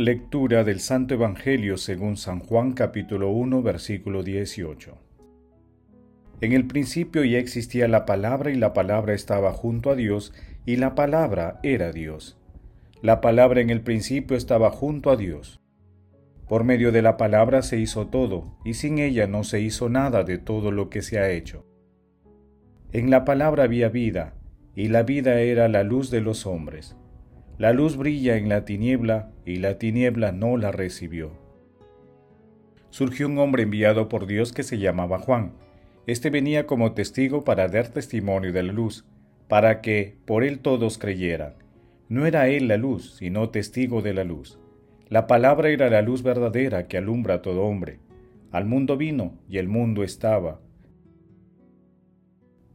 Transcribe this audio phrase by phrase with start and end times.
[0.00, 4.96] Lectura del Santo Evangelio según San Juan capítulo 1 versículo 18.
[6.40, 10.32] En el principio ya existía la palabra y la palabra estaba junto a Dios
[10.64, 12.38] y la palabra era Dios.
[13.02, 15.60] La palabra en el principio estaba junto a Dios.
[16.46, 20.22] Por medio de la palabra se hizo todo, y sin ella no se hizo nada
[20.22, 21.66] de todo lo que se ha hecho.
[22.92, 24.36] En la palabra había vida,
[24.76, 26.96] y la vida era la luz de los hombres.
[27.58, 31.32] La luz brilla en la tiniebla y la tiniebla no la recibió.
[32.90, 35.54] Surgió un hombre enviado por Dios que se llamaba Juan.
[36.06, 39.06] Este venía como testigo para dar testimonio de la luz,
[39.48, 41.54] para que por él todos creyeran.
[42.08, 44.60] No era él la luz, sino testigo de la luz.
[45.08, 47.98] La palabra era la luz verdadera que alumbra a todo hombre.
[48.52, 50.60] Al mundo vino y el mundo estaba.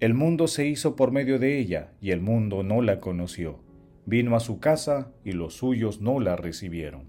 [0.00, 3.60] El mundo se hizo por medio de ella y el mundo no la conoció
[4.06, 7.04] Vino a su casa y los suyos no la recibieron.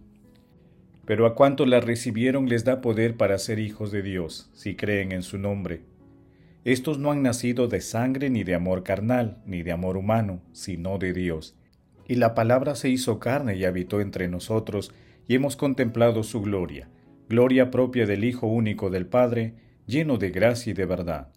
[1.06, 5.12] Pero a cuanto la recibieron les da poder para ser hijos de Dios, si creen
[5.12, 5.81] en su nombre.
[6.64, 11.00] Estos no han nacido de sangre ni de amor carnal, ni de amor humano, sino
[11.00, 11.58] de Dios.
[12.08, 14.94] Y la palabra se hizo carne y habitó entre nosotros,
[15.28, 16.89] y hemos contemplado su gloria,
[17.30, 19.56] gloria propia del Hijo único del Padre,
[19.88, 21.30] lleno de gracia y de verdad.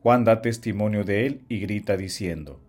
[0.00, 2.60] Juan da testimonio de él y grita diciendo,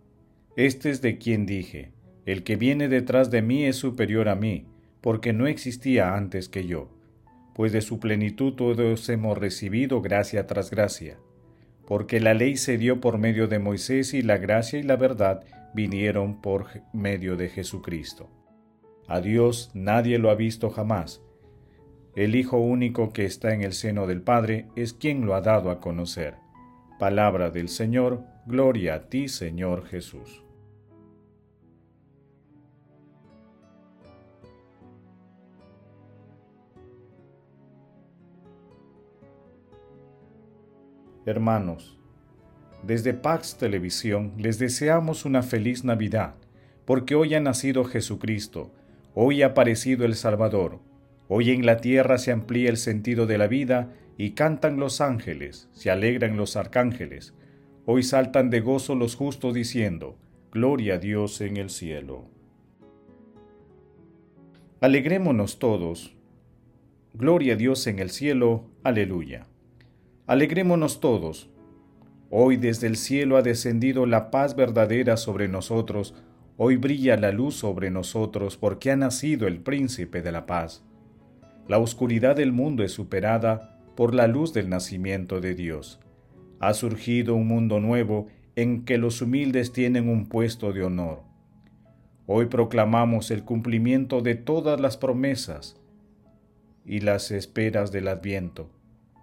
[0.55, 1.91] Este es de quien dije,
[2.25, 4.65] el que viene detrás de mí es superior a mí,
[5.01, 6.89] porque no existía antes que yo,
[7.53, 11.17] pues de su plenitud todos hemos recibido gracia tras gracia,
[11.85, 15.43] porque la ley se dio por medio de Moisés y la gracia y la verdad
[15.75, 18.29] vinieron por medio de Jesucristo.
[19.07, 21.21] A Dios nadie lo ha visto jamás.
[22.15, 25.69] El Hijo único que está en el seno del Padre es quien lo ha dado
[25.69, 26.35] a conocer.
[26.97, 30.44] Palabra del Señor, gloria a ti Señor Jesús.
[41.25, 41.97] Hermanos,
[42.83, 46.35] desde Pax Televisión les deseamos una feliz Navidad,
[46.85, 48.71] porque hoy ha nacido Jesucristo,
[49.15, 50.81] hoy ha aparecido el Salvador,
[51.27, 55.67] hoy en la tierra se amplía el sentido de la vida y cantan los ángeles,
[55.73, 57.33] se alegran los arcángeles,
[57.87, 60.19] hoy saltan de gozo los justos diciendo,
[60.51, 62.29] Gloria a Dios en el cielo.
[64.79, 66.15] Alegrémonos todos.
[67.13, 68.69] Gloria a Dios en el cielo.
[68.83, 69.47] Aleluya.
[70.27, 71.51] Alegrémonos todos.
[72.31, 76.15] Hoy desde el cielo ha descendido la paz verdadera sobre nosotros,
[76.57, 80.83] hoy brilla la luz sobre nosotros porque ha nacido el príncipe de la paz.
[81.67, 85.99] La oscuridad del mundo es superada por la luz del nacimiento de Dios.
[86.59, 88.25] Ha surgido un mundo nuevo
[88.55, 91.21] en que los humildes tienen un puesto de honor.
[92.25, 95.79] Hoy proclamamos el cumplimiento de todas las promesas
[96.83, 98.71] y las esperas del adviento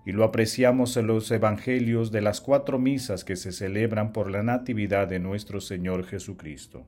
[0.05, 4.43] y lo apreciamos en los evangelios de las cuatro misas que se celebran por la
[4.43, 6.87] Natividad de nuestro Señor Jesucristo.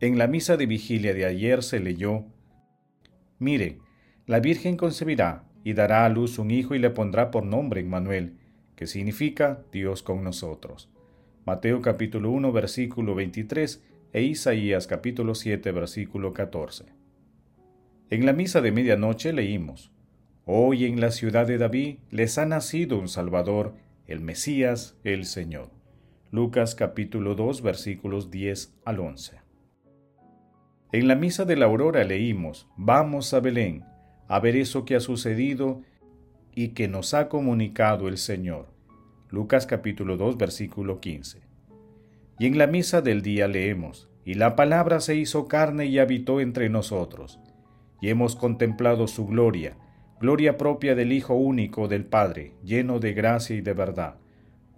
[0.00, 2.24] En la misa de vigilia de ayer se leyó,
[3.38, 3.78] Mire,
[4.26, 8.38] la Virgen concebirá y dará a luz un hijo y le pondrá por nombre Emmanuel,
[8.74, 10.90] que significa Dios con nosotros.
[11.44, 13.82] Mateo capítulo 1 versículo 23
[14.12, 16.86] e Isaías capítulo 7 versículo 14.
[18.10, 19.91] En la misa de medianoche leímos,
[20.54, 23.72] Hoy en la ciudad de David les ha nacido un Salvador,
[24.06, 25.70] el Mesías, el Señor.
[26.30, 29.40] Lucas capítulo 2 versículos 10 al 11.
[30.92, 33.86] En la misa de la aurora leímos, vamos a Belén,
[34.28, 35.80] a ver eso que ha sucedido
[36.54, 38.66] y que nos ha comunicado el Señor.
[39.30, 41.40] Lucas capítulo 2 versículo 15.
[42.38, 46.42] Y en la misa del día leemos, y la palabra se hizo carne y habitó
[46.42, 47.40] entre nosotros,
[48.02, 49.78] y hemos contemplado su gloria,
[50.22, 54.14] gloria propia del Hijo único del Padre, lleno de gracia y de verdad.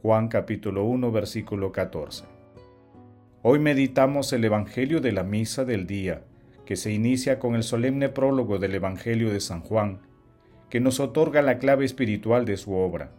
[0.01, 2.25] Juan capítulo 1 versículo 14.
[3.43, 6.23] Hoy meditamos el Evangelio de la Misa del Día,
[6.65, 10.01] que se inicia con el solemne prólogo del Evangelio de San Juan,
[10.71, 13.13] que nos otorga la clave espiritual de su obra.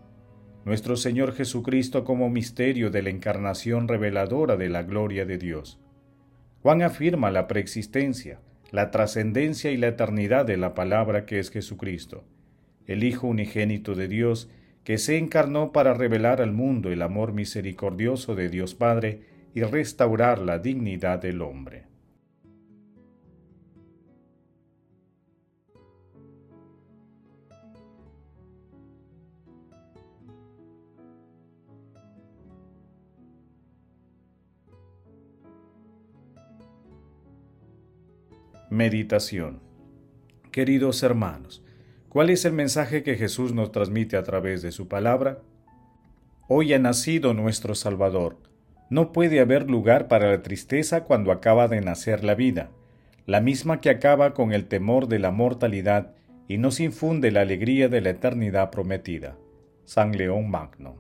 [0.66, 5.80] nuestro Señor Jesucristo como misterio de la encarnación reveladora de la gloria de Dios.
[6.64, 8.40] Juan afirma la preexistencia,
[8.72, 12.24] la trascendencia y la eternidad de la palabra que es Jesucristo,
[12.88, 14.50] el Hijo unigénito de Dios,
[14.84, 19.22] que se encarnó para revelar al mundo el amor misericordioso de Dios Padre
[19.54, 21.86] y restaurar la dignidad del hombre.
[38.76, 39.62] Meditación
[40.52, 41.64] Queridos hermanos,
[42.10, 45.40] ¿cuál es el mensaje que Jesús nos transmite a través de su palabra?
[46.50, 48.36] Hoy ha nacido nuestro Salvador.
[48.90, 52.70] No puede haber lugar para la tristeza cuando acaba de nacer la vida,
[53.26, 56.12] la misma que acaba con el temor de la mortalidad
[56.50, 59.38] y nos infunde la alegría de la eternidad prometida.
[59.86, 60.98] San León Magno.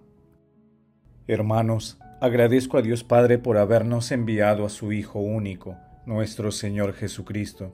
[1.27, 7.73] Hermanos, agradezco a Dios Padre por habernos enviado a su Hijo único, nuestro Señor Jesucristo,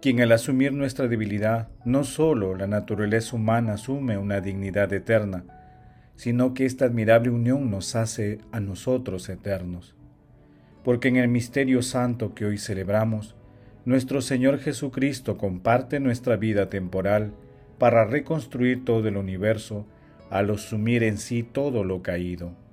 [0.00, 5.44] quien al asumir nuestra debilidad, no sólo la naturaleza humana asume una dignidad eterna,
[6.16, 9.94] sino que esta admirable unión nos hace a nosotros eternos.
[10.82, 13.36] Porque en el misterio santo que hoy celebramos,
[13.84, 17.34] nuestro Señor Jesucristo comparte nuestra vida temporal
[17.78, 19.86] para reconstruir todo el universo
[20.30, 22.63] al asumir en sí todo lo caído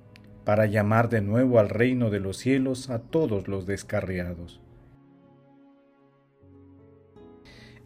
[0.51, 4.59] para llamar de nuevo al reino de los cielos a todos los descarriados.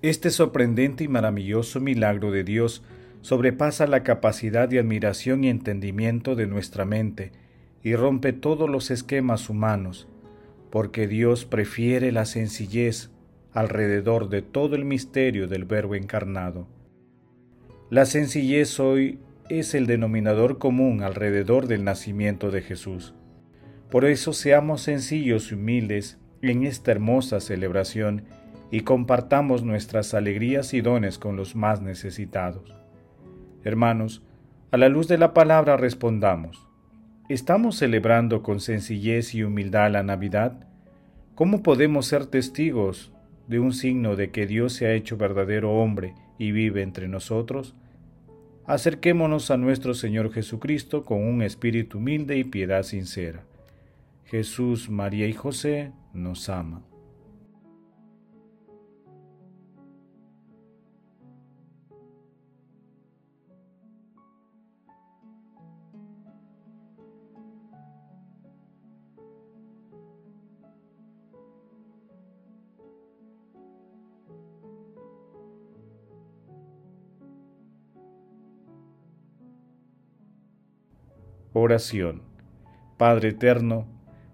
[0.01, 2.81] Este sorprendente y maravilloso milagro de Dios
[3.21, 7.33] sobrepasa la capacidad de admiración y entendimiento de nuestra mente
[7.83, 10.07] y rompe todos los esquemas humanos,
[10.71, 13.11] porque Dios prefiere la sencillez
[13.53, 16.67] alrededor de todo el misterio del Verbo encarnado.
[17.91, 23.13] La sencillez hoy es el denominador común alrededor del nacimiento de Jesús.
[23.91, 28.23] Por eso seamos sencillos y humildes en esta hermosa celebración
[28.71, 32.73] y compartamos nuestras alegrías y dones con los más necesitados.
[33.63, 34.23] Hermanos,
[34.71, 36.67] a la luz de la palabra respondamos,
[37.29, 40.67] ¿estamos celebrando con sencillez y humildad la Navidad?
[41.35, 43.13] ¿Cómo podemos ser testigos
[43.47, 47.75] de un signo de que Dios se ha hecho verdadero hombre y vive entre nosotros?
[48.67, 53.43] Acerquémonos a nuestro Señor Jesucristo con un espíritu humilde y piedad sincera.
[54.25, 56.81] Jesús, María y José nos ama.
[81.57, 82.21] Oración.
[82.97, 83.85] Padre eterno,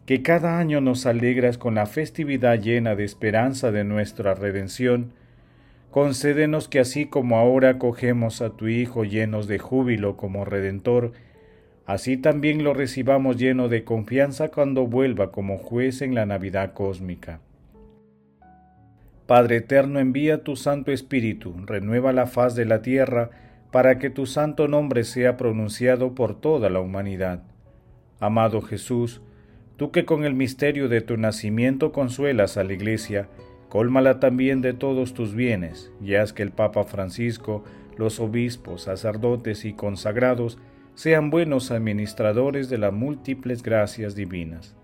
[0.07, 5.13] que cada año nos alegras con la festividad llena de esperanza de nuestra redención,
[5.91, 11.12] concédenos que así como ahora acogemos a tu Hijo llenos de júbilo como Redentor,
[11.85, 17.39] así también lo recibamos lleno de confianza cuando vuelva como juez en la Navidad cósmica.
[19.27, 23.30] Padre eterno, envía tu Santo Espíritu, renueva la faz de la tierra,
[23.71, 27.44] para que tu santo nombre sea pronunciado por toda la humanidad.
[28.19, 29.21] Amado Jesús,
[29.78, 33.28] tú que con el misterio de tu nacimiento consuelas a la Iglesia,
[33.69, 37.63] cólmala también de todos tus bienes, y haz que el Papa Francisco,
[37.97, 40.57] los obispos, sacerdotes y consagrados
[40.94, 44.75] sean buenos administradores de las múltiples gracias divinas.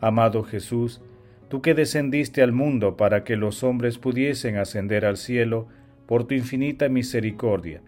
[0.00, 1.00] Amado Jesús,
[1.48, 5.66] tú que descendiste al mundo para que los hombres pudiesen ascender al cielo,
[6.12, 7.80] por tu infinita misericordia,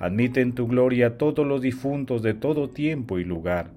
[0.00, 3.70] admite en tu gloria todos los difuntos de todo tiempo y lugar.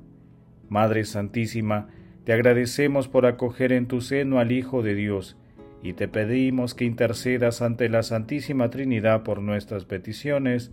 [0.70, 1.88] Madre Santísima,
[2.24, 5.38] te agradecemos por acoger en tu seno al Hijo de Dios,
[5.84, 10.72] y te pedimos que intercedas ante la Santísima Trinidad por nuestras peticiones.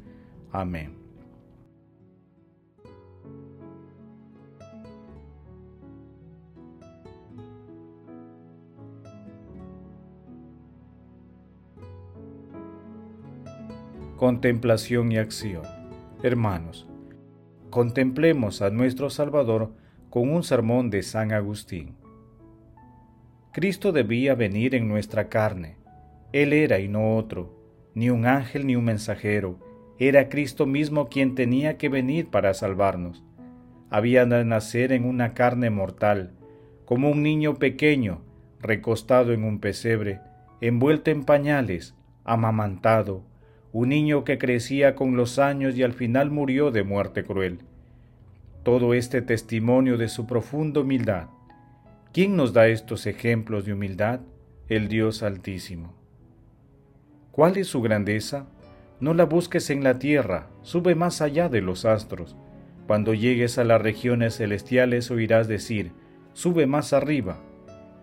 [0.50, 0.97] Amén.
[14.18, 15.62] Contemplación y acción.
[16.24, 16.88] Hermanos,
[17.70, 19.70] contemplemos a nuestro Salvador
[20.10, 21.94] con un sermón de San Agustín.
[23.52, 25.76] Cristo debía venir en nuestra carne.
[26.32, 27.54] Él era y no otro,
[27.94, 29.60] ni un ángel ni un mensajero.
[30.00, 33.22] Era Cristo mismo quien tenía que venir para salvarnos.
[33.88, 36.32] Había de nacer en una carne mortal,
[36.84, 38.22] como un niño pequeño,
[38.60, 40.18] recostado en un pesebre,
[40.60, 41.94] envuelto en pañales,
[42.24, 43.22] amamantado,
[43.72, 47.60] un niño que crecía con los años y al final murió de muerte cruel.
[48.62, 51.28] Todo este testimonio de su profunda humildad.
[52.12, 54.20] ¿Quién nos da estos ejemplos de humildad?
[54.68, 55.94] El Dios Altísimo.
[57.30, 58.46] ¿Cuál es su grandeza?
[59.00, 62.36] No la busques en la tierra, sube más allá de los astros.
[62.86, 65.92] Cuando llegues a las regiones celestiales oirás decir,
[66.32, 67.38] sube más arriba.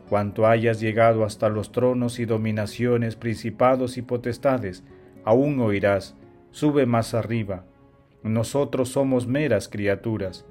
[0.09, 4.83] Cuanto hayas llegado hasta los tronos y dominaciones, principados y potestades,
[5.25, 6.15] aún oirás,
[6.51, 7.65] sube más arriba.
[8.23, 10.45] Nosotros somos meras criaturas.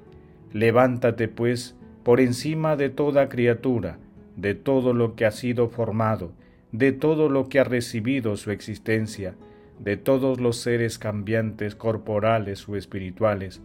[0.53, 3.97] Levántate, pues, por encima de toda criatura,
[4.35, 6.31] de todo lo que ha sido formado,
[6.71, 9.35] de todo lo que ha recibido su existencia,
[9.79, 13.61] de todos los seres cambiantes corporales o espirituales.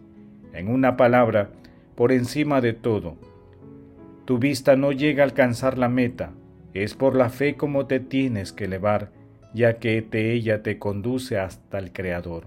[0.53, 1.51] En una palabra,
[1.95, 3.15] por encima de todo.
[4.25, 6.31] Tu vista no llega a alcanzar la meta,
[6.73, 9.11] es por la fe como te tienes que elevar,
[9.53, 12.45] ya que de ella te conduce hasta el Creador.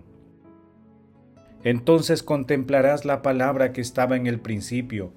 [1.62, 5.12] Entonces contemplarás la palabra que estaba en el principio.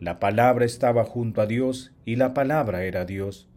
[0.00, 3.48] La palabra estaba junto a Dios y la palabra era Dios.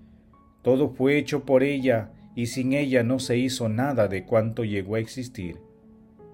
[0.61, 4.95] Todo fue hecho por ella y sin ella no se hizo nada de cuanto llegó
[4.95, 5.59] a existir.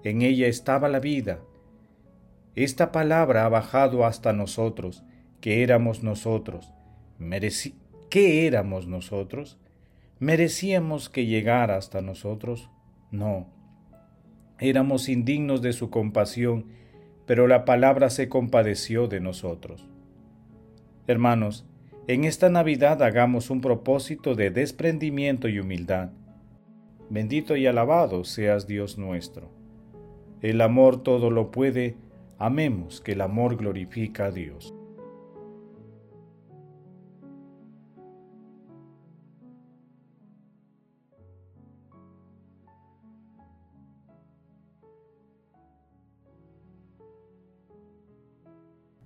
[0.04, 1.40] En ella estaba la vida.
[2.56, 5.04] Esta palabra ha bajado hasta nosotros,
[5.40, 6.74] que éramos nosotros.
[8.10, 9.58] ¿Qué éramos nosotros?
[10.24, 12.70] ¿Merecíamos que llegara hasta nosotros?
[13.12, 13.46] No.
[14.58, 16.68] Éramos indignos de su compasión,
[17.26, 19.90] pero la palabra se compadeció de nosotros.
[21.08, 21.66] Hermanos,
[22.08, 26.12] en esta Navidad hagamos un propósito de desprendimiento y humildad.
[27.10, 29.52] Bendito y alabado seas Dios nuestro.
[30.40, 31.98] El amor todo lo puede,
[32.40, 34.74] amemos que el amor glorifica a Dios.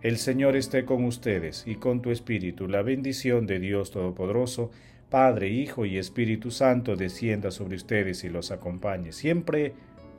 [0.00, 2.68] El Señor esté con ustedes y con tu espíritu.
[2.68, 4.70] La bendición de Dios Todopoderoso,
[5.10, 9.74] Padre, Hijo y Espíritu Santo, descienda sobre ustedes y los acompañe siempre.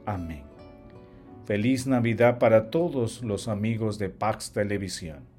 [0.05, 0.43] Amén.
[1.45, 5.38] Feliz Navidad para todos los amigos de Pax Televisión.